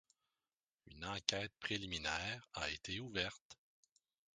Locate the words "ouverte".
2.99-3.59